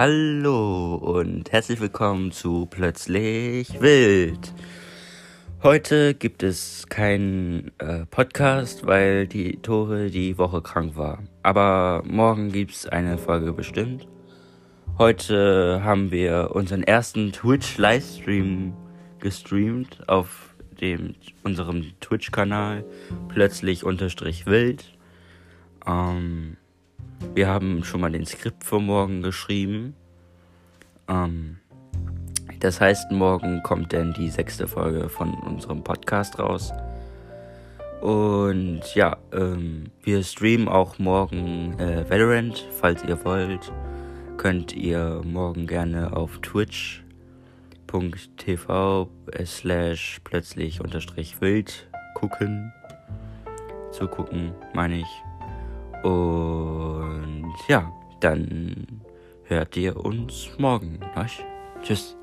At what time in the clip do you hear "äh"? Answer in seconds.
7.78-8.06, 41.78-42.10